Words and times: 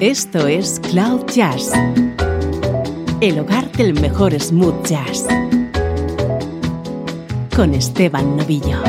Esto 0.00 0.48
es 0.48 0.80
Cloud 0.80 1.26
Jazz, 1.26 1.72
el 3.20 3.38
hogar 3.38 3.70
del 3.72 3.92
mejor 3.92 4.32
smooth 4.40 4.86
jazz, 4.86 5.26
con 7.54 7.74
Esteban 7.74 8.38
Novillo. 8.38 8.82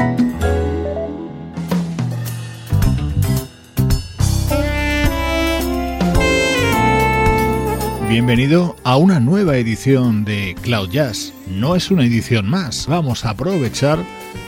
Bienvenido 8.07 8.77
a 8.85 8.95
una 8.95 9.19
nueva 9.19 9.57
edición 9.57 10.23
de 10.23 10.55
Cloud 10.61 10.91
Jazz. 10.91 11.33
No 11.45 11.75
es 11.75 11.91
una 11.91 12.05
edición 12.05 12.49
más, 12.49 12.87
vamos 12.87 13.25
a 13.25 13.31
aprovechar 13.31 13.99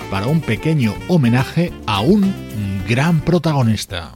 para 0.10 0.28
un 0.28 0.40
pequeño 0.40 0.96
homenaje 1.10 1.74
a 1.88 2.00
un 2.00 2.34
gran 2.88 3.20
protagonista. 3.20 4.14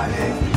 Hoy 0.00 0.49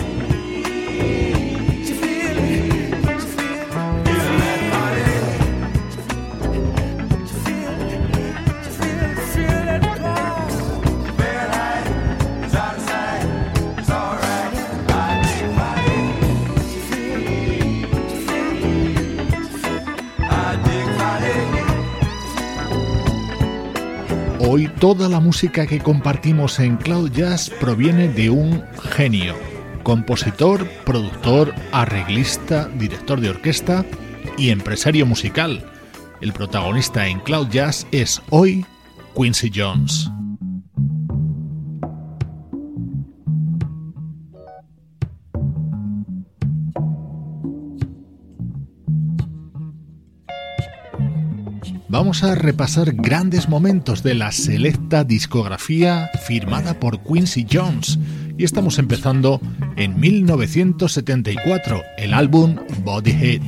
toda 24.83 25.07
la 25.07 25.21
música 25.21 25.65
que 25.65 25.79
compartimos 25.79 26.59
en 26.59 26.75
Cloud 26.75 27.09
Jazz 27.13 27.49
proviene 27.49 28.09
de 28.09 28.29
un 28.29 28.61
genio, 28.91 29.33
compositor, 29.81 30.67
productor, 30.83 31.55
arreglista, 31.71 32.67
director 32.67 33.21
de 33.21 33.29
orquesta 33.29 33.85
y 34.37 34.49
empresario 34.49 35.05
musical. 35.05 35.71
El 36.19 36.33
protagonista 36.33 37.07
en 37.07 37.21
Cloud 37.21 37.47
Jazz 37.47 37.87
es 37.93 38.21
hoy 38.29 38.65
Quincy 39.15 39.53
Jones. 39.55 40.11
Vamos 51.93 52.23
a 52.23 52.33
repasar 52.33 52.93
grandes 52.93 53.47
momentos 53.47 54.01
de 54.01 54.15
la 54.15 54.31
selecta 54.31 55.03
discografía 55.03 56.09
firmada 56.25 56.79
por 56.79 57.03
Quincy 57.03 57.45
Jones 57.49 57.99
y 58.35 58.45
estamos 58.45 58.79
empezando 58.79 59.39
en 59.75 59.99
1974, 59.99 61.83
el 61.99 62.15
álbum 62.15 62.55
Body 62.83 63.11
Hit. 63.11 63.43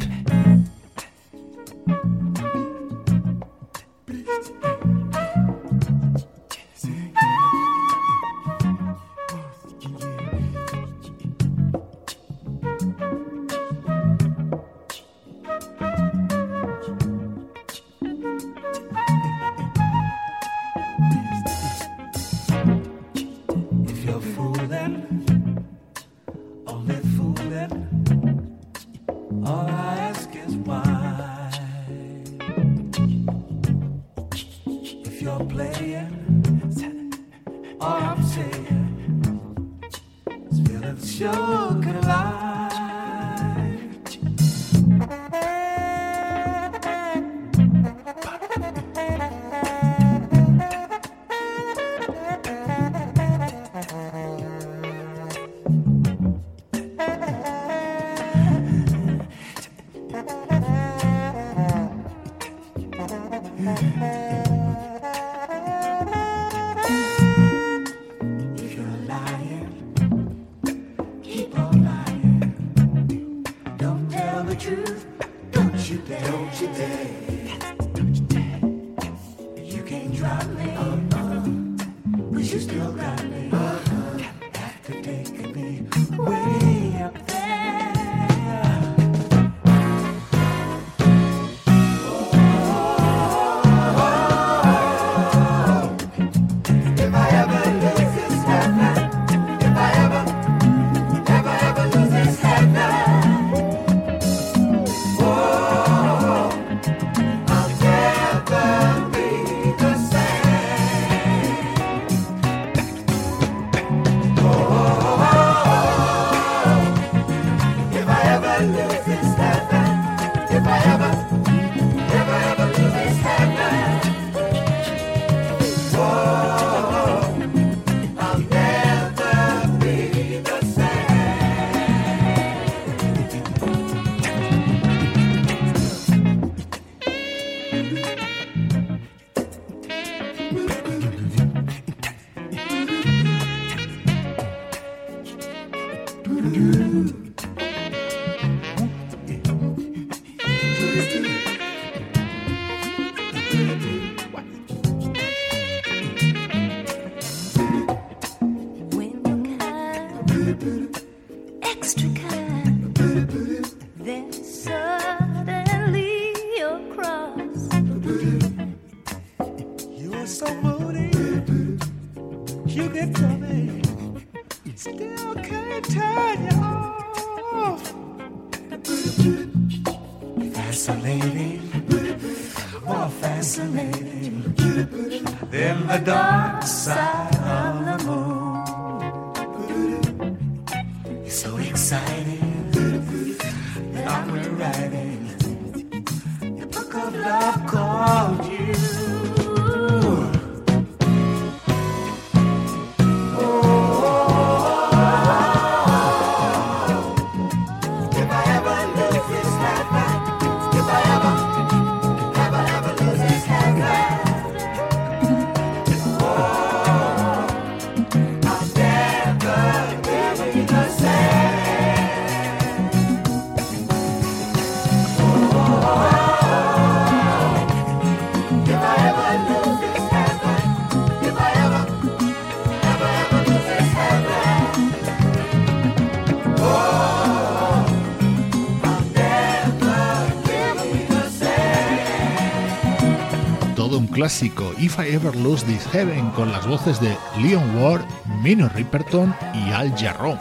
Clásico 244.16 244.74
If 244.78 244.98
I 244.98 245.14
Ever 245.14 245.36
Lose 245.36 245.66
This 245.66 245.86
Heaven 245.92 246.30
con 246.32 246.50
las 246.50 246.66
voces 246.66 247.02
de 247.02 247.18
Leon 247.42 247.78
Ward, 247.78 248.06
Minor 248.42 248.74
Ripperton 248.74 249.36
y 249.54 249.72
Al 249.72 249.94
Jarreau, 249.98 250.40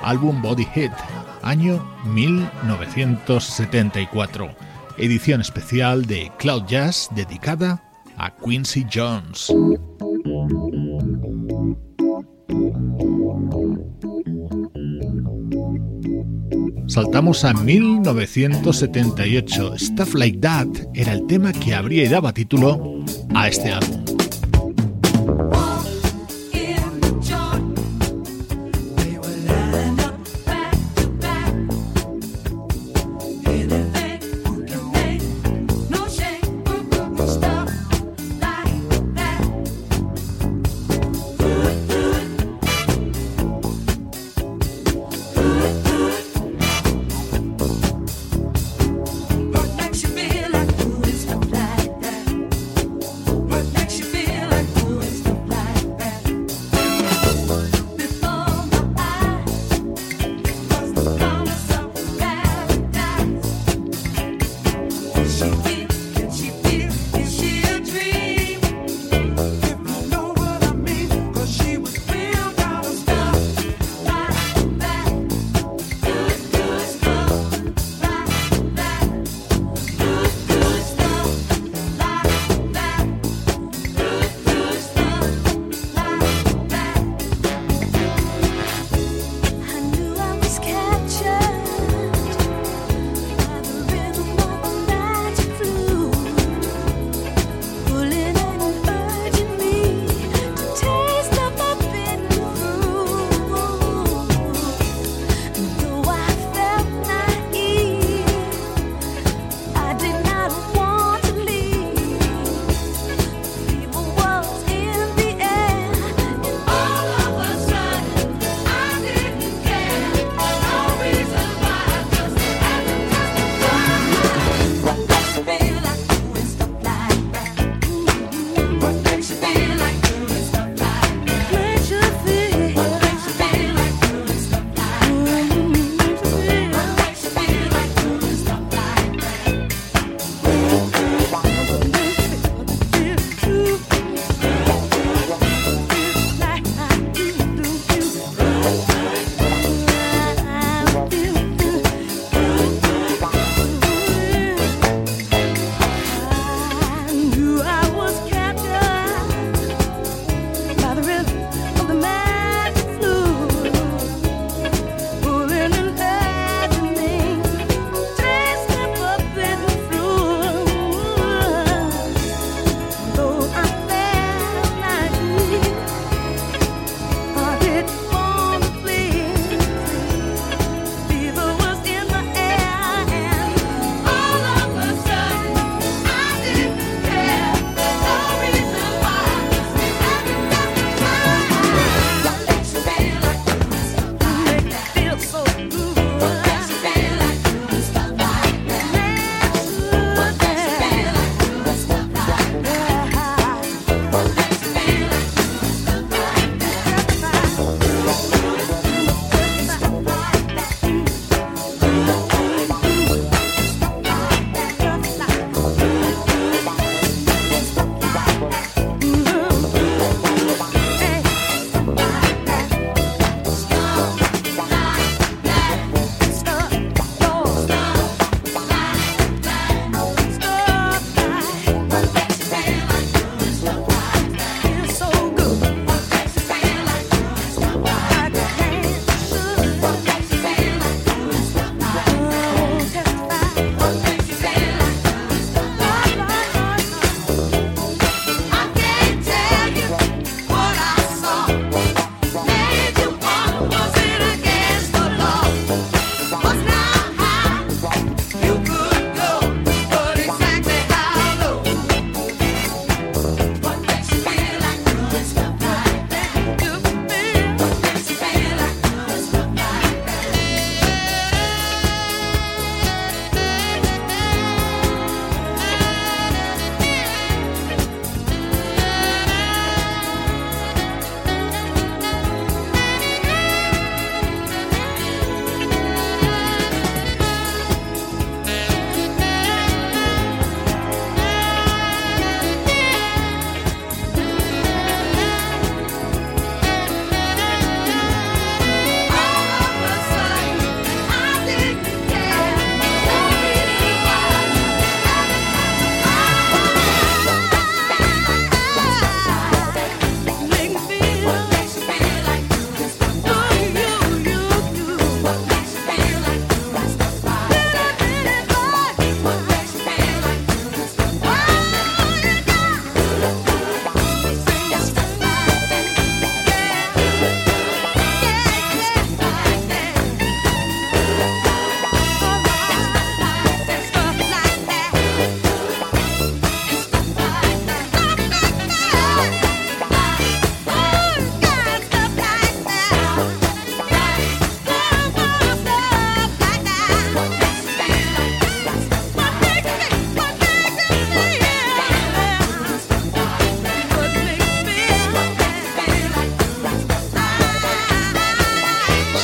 álbum 0.00 0.40
Body 0.40 0.64
Hit, 0.72 0.92
año 1.42 1.84
1974, 2.04 4.48
edición 4.98 5.40
especial 5.40 6.06
de 6.06 6.30
Cloud 6.38 6.66
Jazz 6.68 7.08
dedicada 7.16 7.82
a 8.16 8.32
Quincy 8.36 8.86
Jones. 8.94 9.52
Saltamos 16.96 17.44
a 17.44 17.52
1978. 17.52 19.78
Stuff 19.78 20.14
Like 20.14 20.38
That 20.38 20.68
era 20.94 21.12
el 21.12 21.26
tema 21.26 21.52
que 21.52 21.74
abría 21.74 22.04
y 22.04 22.08
daba 22.08 22.32
título 22.32 23.04
a 23.34 23.48
este 23.48 23.70
álbum. 23.70 24.05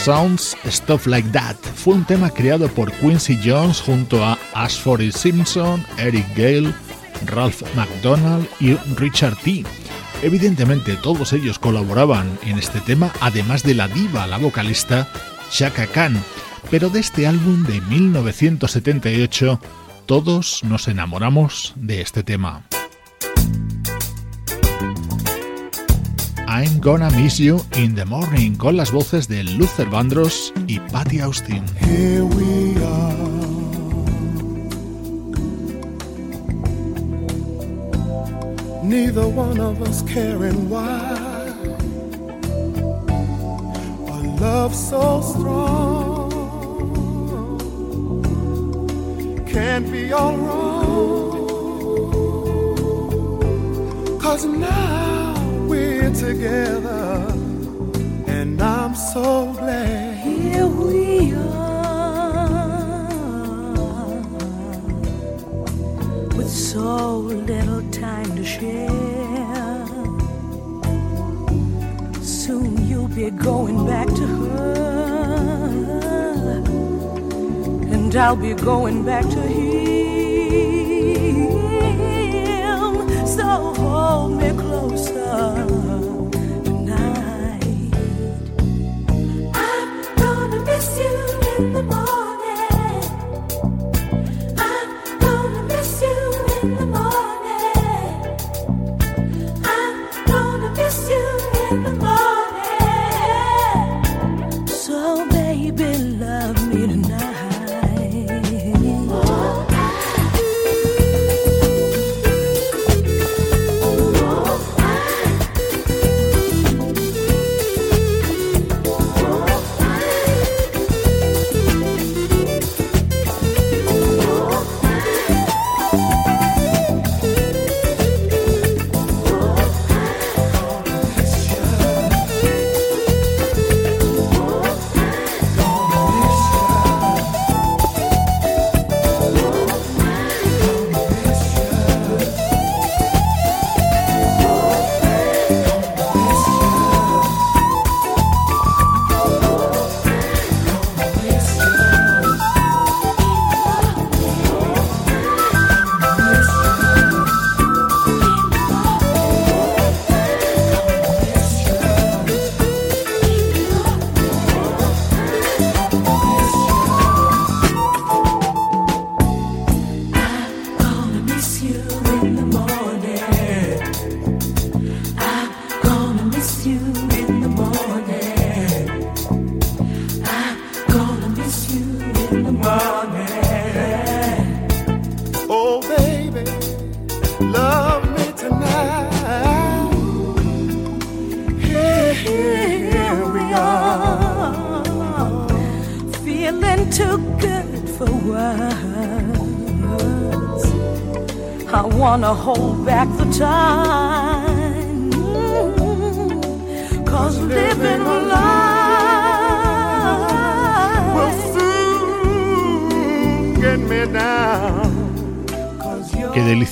Sounds 0.04 0.56
Stuff 0.66 1.06
Like 1.06 1.28
That. 1.28 1.54
Fue 1.76 1.94
un 1.94 2.04
tema 2.04 2.28
creado 2.28 2.66
por 2.66 2.90
Quincy 2.90 3.38
Jones 3.44 3.80
junto 3.80 4.24
a 4.24 4.36
Ashford 4.52 5.12
Simpson, 5.12 5.84
Eric 5.96 6.26
Gale, 6.34 6.74
Ralph 7.26 7.62
McDonald 7.76 8.48
y 8.58 8.74
Richard 8.96 9.36
T. 9.36 9.64
Evidentemente 10.22 10.96
todos 10.96 11.32
ellos 11.32 11.60
colaboraban 11.60 12.36
en 12.42 12.58
este 12.58 12.80
tema, 12.80 13.12
además 13.20 13.62
de 13.62 13.74
la 13.74 13.86
diva, 13.86 14.26
la 14.26 14.38
vocalista 14.38 15.08
Shaka 15.52 15.86
Khan. 15.86 16.20
Pero 16.68 16.90
de 16.90 16.98
este 16.98 17.28
álbum 17.28 17.62
de 17.62 17.80
1978 17.82 19.60
todos 20.06 20.64
nos 20.64 20.88
enamoramos 20.88 21.74
de 21.76 22.00
este 22.00 22.24
tema. 22.24 22.64
I'm 26.54 26.80
Gonna 26.80 27.10
Miss 27.12 27.40
You 27.40 27.64
in 27.78 27.94
the 27.94 28.04
Morning 28.04 28.54
con 28.56 28.76
las 28.76 28.92
voces 28.92 29.26
de 29.26 29.42
Luther 29.42 29.88
Vandross 29.88 30.52
y 30.66 30.78
Patty 30.92 31.22
Austin. 31.22 31.64
Here 31.80 32.22
we 32.26 32.76
are. 32.76 33.16
Neither 38.84 39.26
one 39.28 39.58
of 39.60 39.80
us 39.80 40.02
caring 40.02 40.68
why. 40.68 41.16
A 44.08 44.22
love 44.38 44.74
so 44.74 45.22
strong 45.22 46.28
can't 49.46 49.90
be 49.90 50.12
all 50.12 50.36
wrong. 50.36 51.38
Cause 54.20 54.44
now 54.44 55.11
we're 55.72 56.12
together, 56.12 57.24
and 58.26 58.60
I'm 58.60 58.94
so 58.94 59.54
glad. 59.54 60.18
Here 60.18 60.66
we 60.66 61.32
are, 61.32 62.28
with 66.36 66.50
so 66.50 67.16
little 67.20 67.82
time 67.90 68.36
to 68.36 68.44
share. 68.44 68.90
Soon 72.22 72.86
you'll 72.86 73.08
be 73.08 73.30
going 73.30 73.86
back 73.86 74.08
to 74.08 74.26
her, 74.26 74.74
and 77.94 78.14
I'll 78.14 78.36
be 78.36 78.52
going 78.52 79.06
back 79.06 79.24
to 79.24 79.40
him. 79.40 79.72
So 83.26 83.46
hold 83.82 84.32
me 84.38 84.50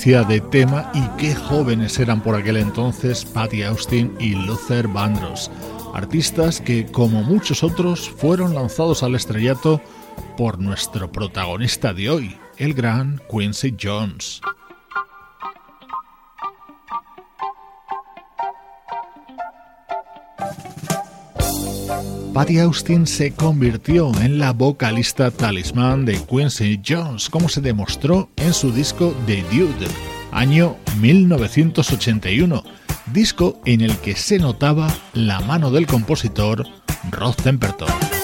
de 0.01 0.41
tema 0.41 0.91
y 0.93 1.01
qué 1.17 1.35
jóvenes 1.35 1.97
eran 1.99 2.21
por 2.21 2.35
aquel 2.35 2.57
entonces 2.57 3.23
Patty 3.23 3.63
Austin 3.63 4.13
y 4.19 4.35
Luther 4.35 4.87
Vandross, 4.87 5.49
artistas 5.93 6.59
que 6.59 6.85
como 6.87 7.23
muchos 7.23 7.63
otros 7.63 8.09
fueron 8.09 8.53
lanzados 8.55 9.03
al 9.03 9.15
estrellato 9.15 9.81
por 10.37 10.59
nuestro 10.59 11.11
protagonista 11.11 11.93
de 11.93 12.09
hoy, 12.09 12.37
el 12.57 12.73
gran 12.73 13.21
Quincy 13.29 13.75
Jones. 13.81 14.41
Patty 22.33 22.59
Austin 22.59 23.05
se 23.05 23.33
convirtió 23.33 24.09
en 24.21 24.39
la 24.39 24.53
vocalista 24.53 25.31
talismán 25.31 26.05
de 26.05 26.17
Quincy 26.17 26.81
Jones, 26.85 27.29
como 27.29 27.49
se 27.49 27.59
demostró 27.59 28.29
en 28.37 28.53
su 28.53 28.71
disco 28.71 29.13
The 29.25 29.43
Dude, 29.51 29.87
año 30.31 30.77
1981, 31.01 32.63
disco 33.07 33.61
en 33.65 33.81
el 33.81 33.97
que 33.97 34.15
se 34.15 34.39
notaba 34.39 34.87
la 35.13 35.41
mano 35.41 35.71
del 35.71 35.87
compositor 35.87 36.65
Rod 37.11 37.35
Temperton. 37.35 38.20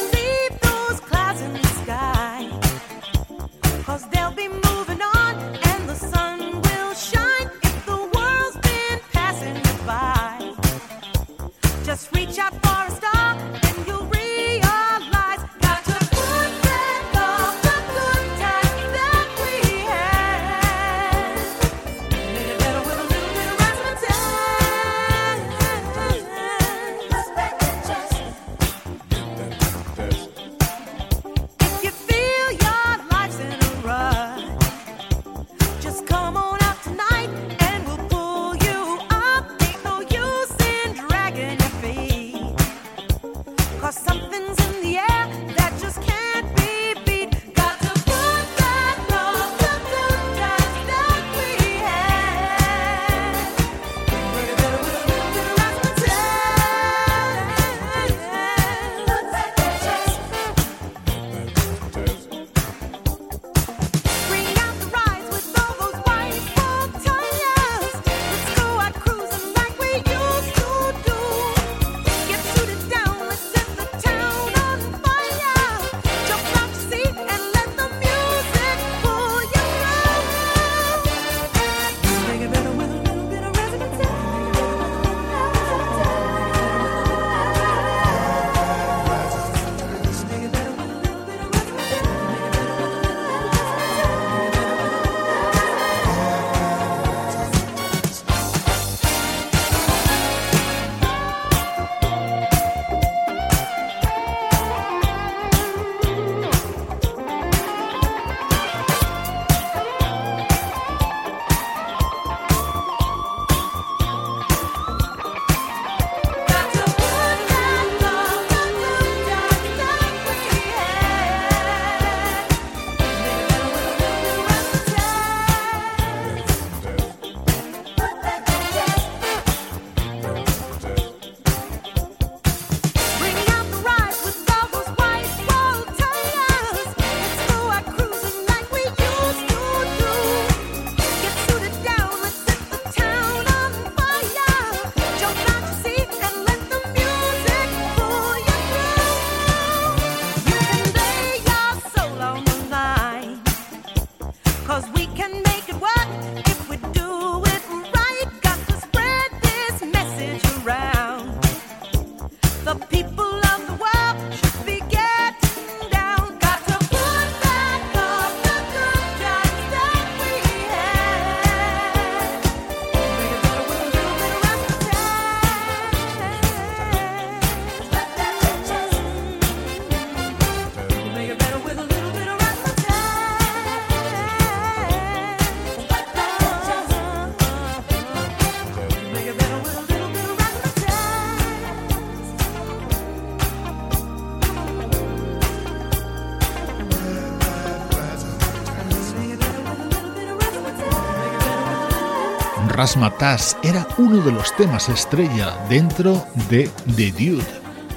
Rasmatas 202.88 203.58
era 203.64 203.86
uno 203.98 204.22
de 204.22 204.32
los 204.32 204.56
temas 204.56 204.88
estrella 204.88 205.58
dentro 205.68 206.26
de 206.50 206.70
The 206.96 207.12
Dude, 207.12 207.44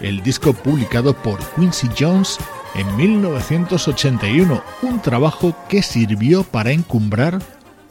el 0.00 0.20
disco 0.20 0.52
publicado 0.52 1.14
por 1.14 1.38
Quincy 1.54 1.88
Jones 1.96 2.38
en 2.74 2.96
1981, 2.96 4.60
un 4.82 5.00
trabajo 5.00 5.54
que 5.68 5.84
sirvió 5.84 6.42
para 6.42 6.72
encumbrar 6.72 7.38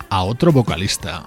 a 0.10 0.24
otro 0.24 0.52
vocalista. 0.52 1.24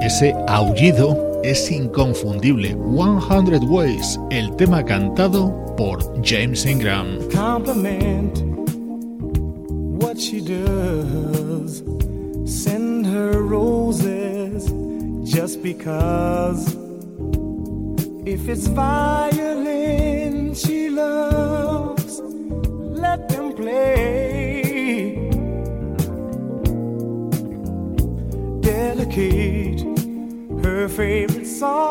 Ese 0.00 0.32
aullido 0.46 1.29
es 1.42 1.70
inconfundible. 1.70 2.76
100 2.76 3.64
Ways, 3.64 4.18
el 4.30 4.54
tema 4.56 4.84
cantado 4.84 5.74
por 5.76 5.98
James 6.22 6.66
Ingram. 6.66 7.18
Compliment 7.32 8.38
what 10.02 10.18
she 10.18 10.40
does. 10.40 11.82
Send 12.44 13.06
her 13.06 13.42
roses 13.42 14.66
just 15.24 15.62
because. 15.62 16.76
If 18.26 18.48
it's 18.48 18.66
violin 18.66 20.54
she 20.54 20.90
loves, 20.90 22.20
let 22.20 23.28
them 23.28 23.54
play. 23.54 25.30
Delicate 28.60 29.80
her 30.62 30.88
favorite 30.88 31.29
all. 31.62 31.89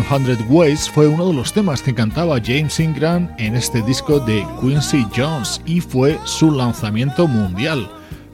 100 0.00 0.46
Ways 0.48 0.88
fue 0.88 1.06
uno 1.06 1.28
de 1.28 1.34
los 1.34 1.52
temas 1.52 1.82
que 1.82 1.94
cantaba 1.94 2.40
James 2.42 2.80
Ingram 2.80 3.28
en 3.36 3.54
este 3.54 3.82
disco 3.82 4.20
de 4.20 4.46
Quincy 4.60 5.06
Jones 5.14 5.60
y 5.66 5.80
fue 5.80 6.18
su 6.24 6.50
lanzamiento 6.50 7.26
mundial. 7.28 7.90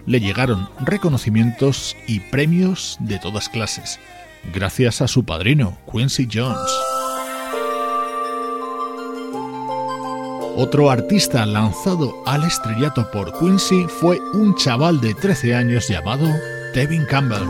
Le 0.06 0.20
llegaron 0.20 0.68
reconocimientos 0.80 1.96
y 2.06 2.20
premios 2.20 2.96
de 3.00 3.18
todas 3.18 3.48
clases, 3.48 3.98
gracias 4.54 5.02
a 5.02 5.08
su 5.08 5.24
padrino, 5.24 5.76
Quincy 5.90 6.28
Jones. 6.32 6.70
Otro 10.56 10.90
artista 10.90 11.44
lanzado 11.44 12.22
al 12.26 12.44
estrellato 12.44 13.10
por 13.10 13.36
Quincy 13.38 13.86
fue 13.88 14.20
un 14.34 14.54
chaval 14.54 15.00
de 15.00 15.14
13 15.14 15.54
años 15.54 15.88
llamado 15.88 16.26
Tevin 16.72 17.04
Campbell. 17.06 17.48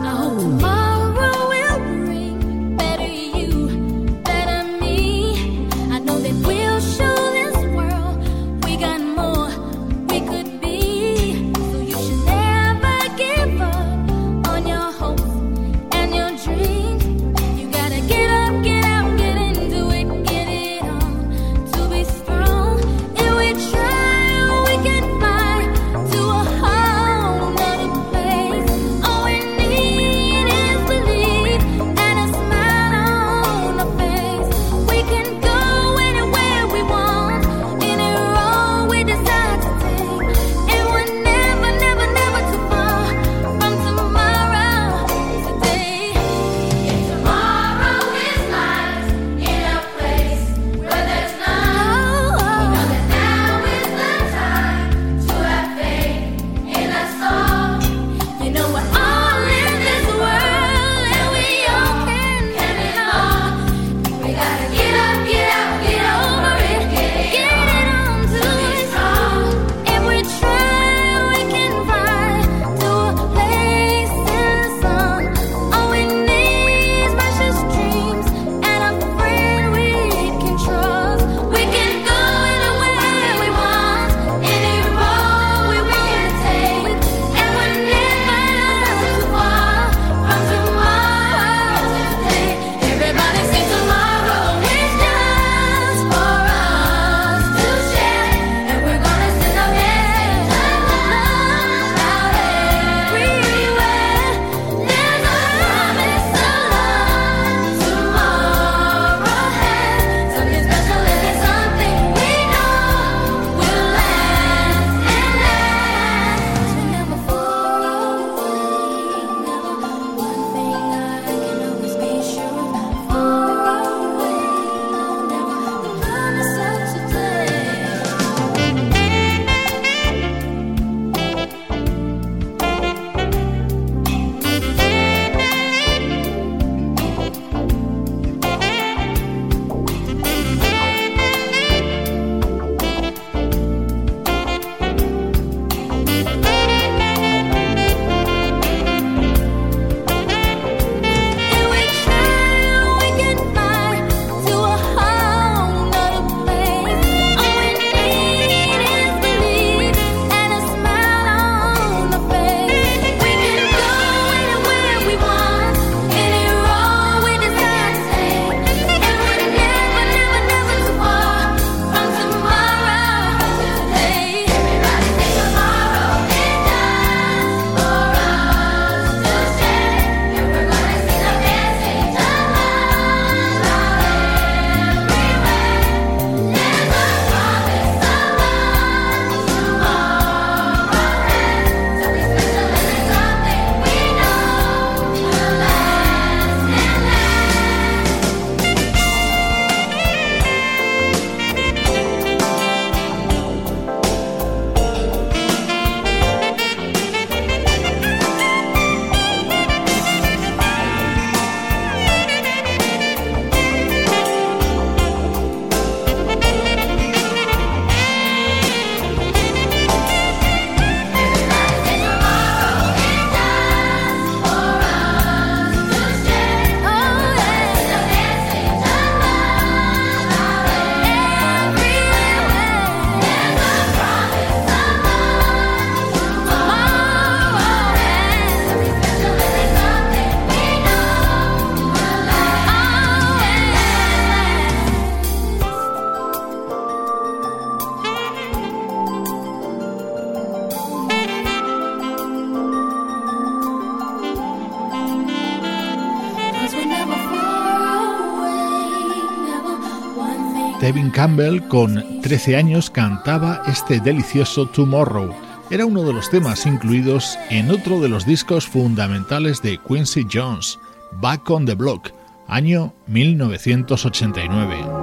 Campbell, 261.19 261.67
con 261.67 262.21
13 262.21 262.55
años, 262.55 262.89
cantaba 262.89 263.61
este 263.67 263.99
delicioso 263.99 264.67
Tomorrow. 264.67 265.35
Era 265.69 265.85
uno 265.85 266.03
de 266.03 266.13
los 266.13 266.29
temas 266.29 266.65
incluidos 266.65 267.37
en 267.49 267.71
otro 267.71 267.99
de 267.99 268.07
los 268.07 268.25
discos 268.25 268.65
fundamentales 268.65 269.61
de 269.61 269.77
Quincy 269.85 270.25
Jones, 270.31 270.79
Back 271.19 271.49
on 271.49 271.65
the 271.65 271.75
Block, 271.75 272.11
año 272.47 272.93
1989. 273.07 274.98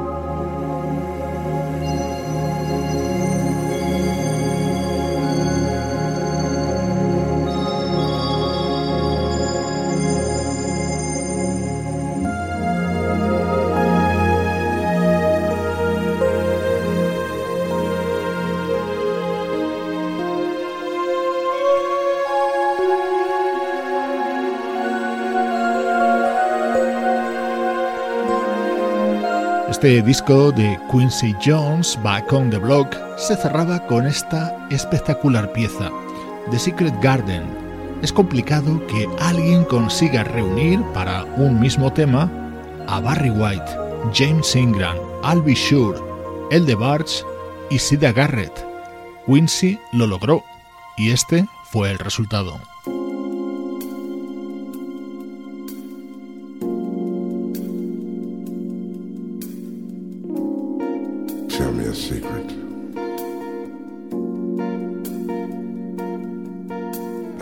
Este 29.87 30.03
disco 30.03 30.51
de 30.51 30.81
Quincy 30.91 31.33
Jones, 31.45 31.97
Back 32.03 32.33
on 32.33 32.51
the 32.51 32.59
Block, 32.59 32.93
se 33.19 33.37
cerraba 33.37 33.87
con 33.87 34.05
esta 34.05 34.67
espectacular 34.69 35.53
pieza, 35.53 35.93
The 36.51 36.59
Secret 36.59 36.93
Garden. 37.01 37.45
Es 38.03 38.13
complicado 38.13 38.85
que 38.89 39.09
alguien 39.21 39.63
consiga 39.63 40.25
reunir 40.25 40.83
para 40.93 41.23
un 41.37 41.61
mismo 41.61 41.93
tema 41.93 42.29
a 42.89 42.99
Barry 42.99 43.31
White, 43.31 43.77
James 44.13 44.57
Ingram, 44.57 44.97
Albie 45.23 45.55
Shure, 45.55 46.01
El 46.51 46.67
de 46.67 46.75
Barge 46.75 47.23
y 47.71 47.79
Sida 47.79 48.11
Garrett. 48.11 48.67
Quincy 49.25 49.79
lo 49.93 50.09
logró 50.09 50.43
y 50.97 51.13
este 51.13 51.47
fue 51.63 51.93
el 51.93 52.01
resultado. 52.01 52.59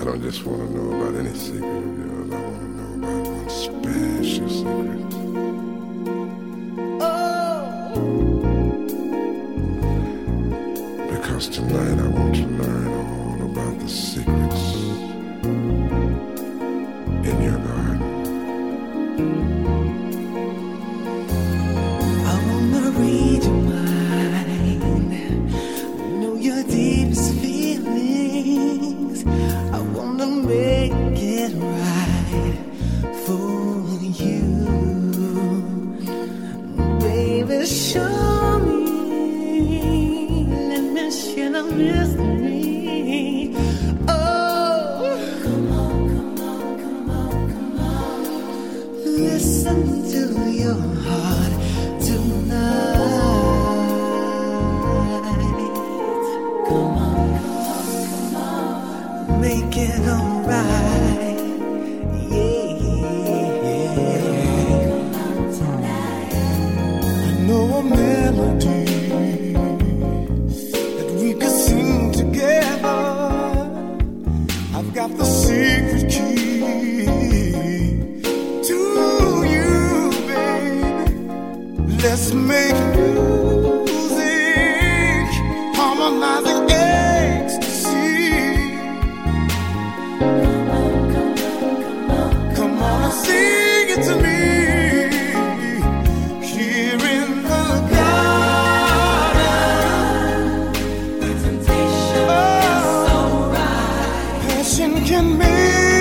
I 0.05 0.09
don't 0.09 0.21
just 0.21 0.45
want 0.45 0.61
to 0.61 0.67
know 0.77 1.01
about 1.01 1.14
any 1.19 1.33
secret 1.33 1.64
of 1.64 1.99
yours. 1.99 2.31
I 2.31 2.37
want 2.37 2.61
to 2.61 2.69
know 2.77 2.93
about 3.09 3.27
one 3.27 3.49
special 3.49 4.49
secret. 4.51 5.01
Oh. 7.01 7.97
Because 11.09 11.49
tonight 11.49 11.99
I 11.99 12.07
want 12.09 12.35
to 12.35 12.45
learn 12.45 12.87
all 12.87 13.51
about 13.51 13.79
the 13.81 13.88
secret. 13.88 14.43
You 104.65 105.94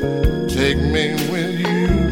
fall 0.00 0.46
for 0.54 1.30
what 1.30 1.52
you 1.52 2.09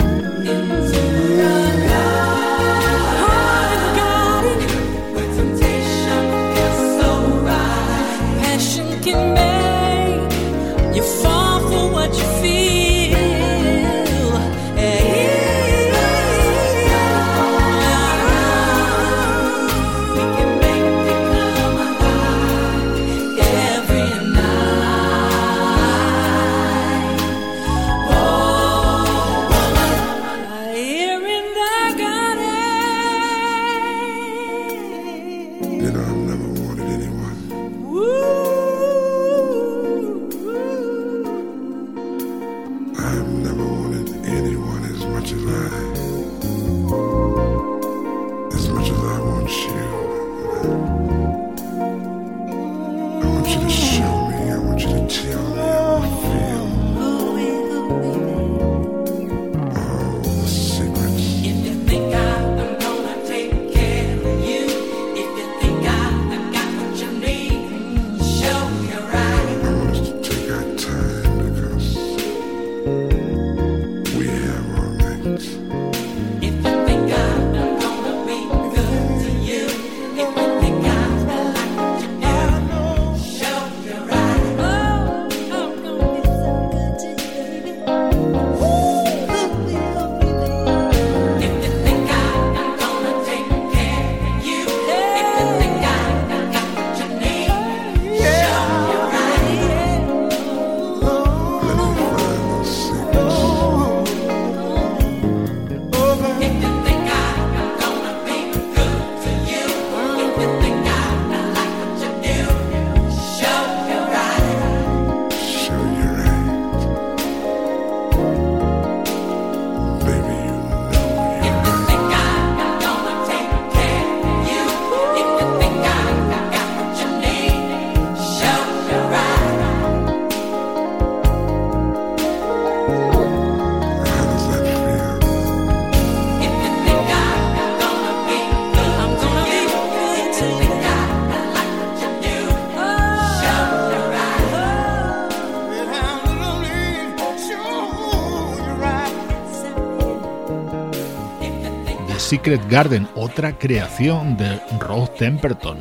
Secret 152.38 152.70
Garden, 152.70 153.08
otra 153.16 153.58
creación 153.58 154.36
de 154.36 154.60
Rod 154.78 155.08
Temperton. 155.18 155.78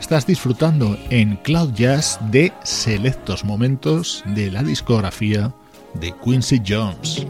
Estás 0.00 0.26
disfrutando 0.26 0.98
en 1.08 1.36
Cloud 1.36 1.72
Jazz 1.72 2.18
de 2.32 2.52
selectos 2.64 3.44
momentos 3.44 4.24
de 4.26 4.50
la 4.50 4.64
discografía 4.64 5.54
de 5.94 6.12
Quincy 6.24 6.60
Jones. 6.66 7.24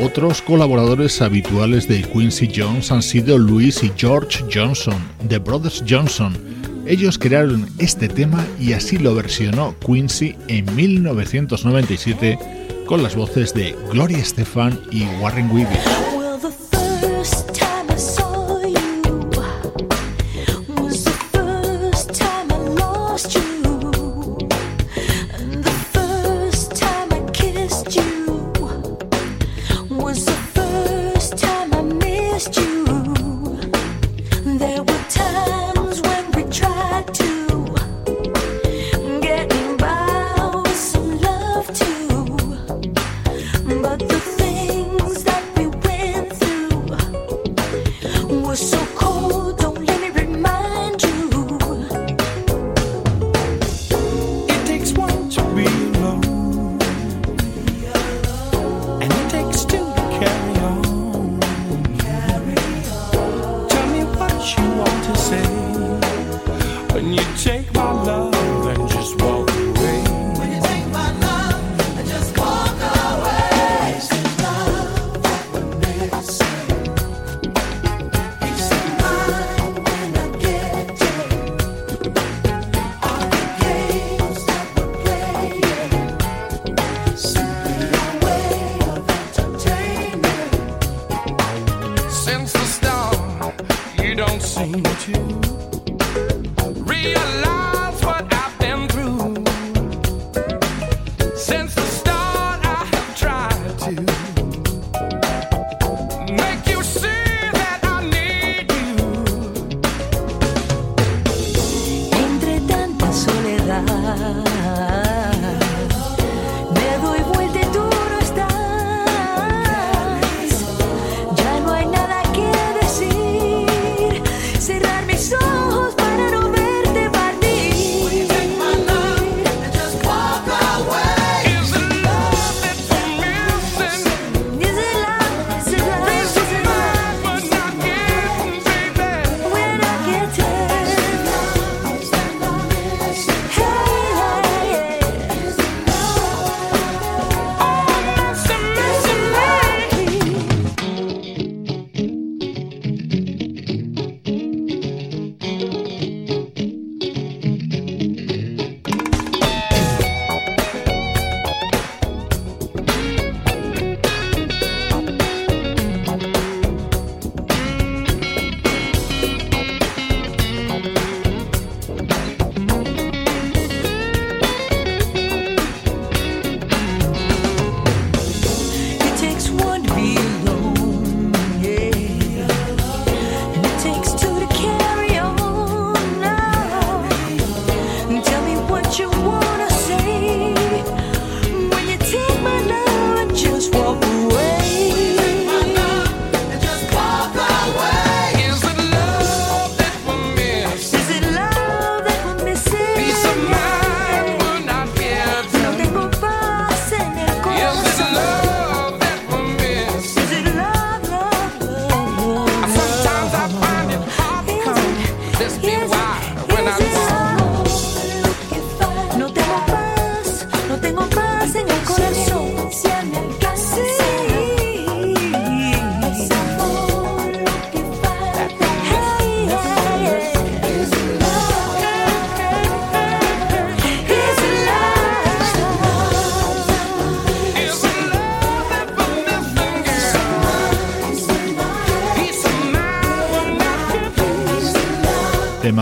Otros 0.00 0.42
colaboradores 0.42 1.20
habituales 1.20 1.88
de 1.88 2.02
Quincy 2.02 2.52
Jones 2.54 2.92
han 2.92 3.02
sido 3.02 3.36
Louis 3.36 3.82
y 3.82 3.90
George 3.96 4.44
Johnson, 4.54 5.02
The 5.28 5.38
Brothers 5.38 5.82
Johnson. 5.88 6.57
Ellos 6.88 7.18
crearon 7.18 7.66
este 7.76 8.08
tema 8.08 8.46
y 8.58 8.72
así 8.72 8.96
lo 8.96 9.14
versionó 9.14 9.74
Quincy 9.78 10.36
en 10.48 10.74
1997 10.74 12.38
con 12.86 13.02
las 13.02 13.14
voces 13.14 13.52
de 13.52 13.76
Gloria 13.92 14.16
Estefan 14.16 14.80
y 14.90 15.04
Warren 15.20 15.50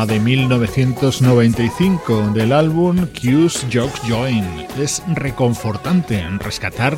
De 0.07 0.21
1995 0.21 2.31
del 2.33 2.53
álbum 2.53 3.09
Q's 3.09 3.67
Jokes 3.73 4.01
Join. 4.09 4.45
Es 4.79 5.03
reconfortante 5.09 6.25
rescatar 6.39 6.97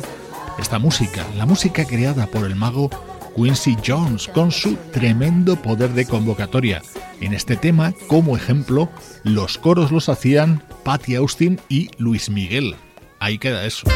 esta 0.59 0.77
música, 0.77 1.25
la 1.35 1.47
música 1.47 1.85
creada 1.85 2.27
por 2.27 2.45
el 2.45 2.55
mago 2.55 2.91
Quincy 3.35 3.77
Jones 3.85 4.27
con 4.27 4.51
su 4.51 4.75
tremendo 4.91 5.55
poder 5.55 5.89
de 5.91 6.05
convocatoria. 6.05 6.83
En 7.19 7.33
este 7.33 7.55
tema, 7.55 7.93
como 8.07 8.37
ejemplo, 8.37 8.89
los 9.23 9.57
coros 9.57 9.91
los 9.91 10.09
hacían 10.09 10.61
Patty 10.83 11.15
Austin 11.15 11.59
y 11.67 11.89
Luis 11.97 12.29
Miguel. 12.29 12.75
Ahí 13.19 13.39
queda 13.39 13.65
eso. 13.65 13.87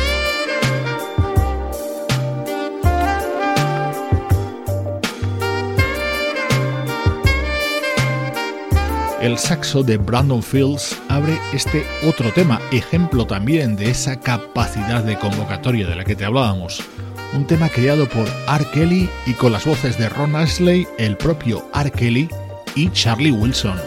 El 9.24 9.38
saxo 9.38 9.84
de 9.84 9.96
Brandon 9.96 10.44
Fields 10.44 11.00
abre 11.08 11.40
este 11.54 11.86
otro 12.06 12.30
tema, 12.34 12.60
ejemplo 12.74 13.26
también 13.26 13.78
de 13.78 13.90
esa 13.90 14.20
capacidad 14.20 15.02
de 15.02 15.18
convocatoria 15.18 15.88
de 15.88 15.96
la 15.96 16.04
que 16.04 16.14
te 16.14 16.26
hablábamos. 16.26 16.84
Un 17.34 17.48
tema 17.48 17.70
creado 17.70 18.06
por 18.10 18.28
R. 18.28 18.66
Kelly 18.74 19.10
y 19.26 19.32
con 19.36 19.54
las 19.54 19.66
voces 19.66 19.98
de 19.98 20.10
Ron 20.10 20.36
Ashley, 20.36 20.86
el 20.98 21.16
propio 21.16 21.66
R. 21.74 21.90
Kelly 21.90 22.28
y 22.76 22.90
Charlie 22.90 23.32
Wilson. 23.32 23.80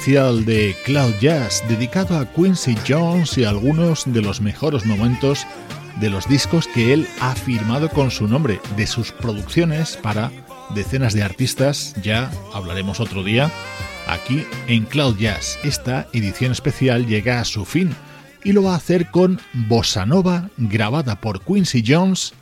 Especial 0.00 0.46
de 0.46 0.74
Cloud 0.86 1.12
Jazz 1.20 1.62
dedicado 1.68 2.18
a 2.18 2.24
Quincy 2.24 2.74
Jones 2.88 3.36
y 3.36 3.44
algunos 3.44 4.10
de 4.10 4.22
los 4.22 4.40
mejores 4.40 4.86
momentos 4.86 5.46
de 6.00 6.08
los 6.08 6.26
discos 6.26 6.66
que 6.68 6.94
él 6.94 7.06
ha 7.20 7.34
firmado 7.34 7.90
con 7.90 8.10
su 8.10 8.26
nombre, 8.26 8.62
de 8.78 8.86
sus 8.86 9.12
producciones 9.12 9.98
para 9.98 10.32
decenas 10.74 11.12
de 11.12 11.22
artistas, 11.22 11.94
ya 12.02 12.30
hablaremos 12.54 12.98
otro 12.98 13.22
día, 13.22 13.52
aquí 14.06 14.46
en 14.68 14.86
Cloud 14.86 15.18
Jazz. 15.18 15.58
Esta 15.64 16.08
edición 16.14 16.52
especial 16.52 17.06
llega 17.06 17.38
a 17.38 17.44
su 17.44 17.66
fin 17.66 17.94
y 18.42 18.52
lo 18.52 18.62
va 18.62 18.72
a 18.72 18.76
hacer 18.76 19.10
con 19.10 19.38
Bossa 19.52 20.06
Nova 20.06 20.48
grabada 20.56 21.20
por 21.20 21.44
Quincy 21.44 21.84
Jones 21.86 22.32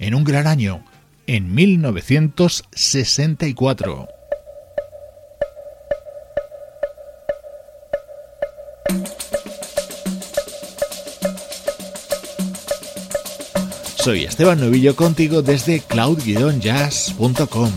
en 0.00 0.16
un 0.16 0.24
gran 0.24 0.48
año, 0.48 0.84
en 1.28 1.54
1964. 1.54 4.13
Soy 14.04 14.24
Esteban 14.24 14.60
Novillo 14.60 14.94
contigo 14.94 15.40
desde 15.40 15.80
cloud-jazz.com. 15.80 17.70